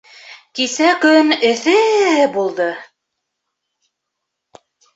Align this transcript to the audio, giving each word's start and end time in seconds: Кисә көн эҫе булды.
Кисә 0.59 0.87
көн 1.03 1.29
эҫе 1.49 1.75
булды. 2.39 2.71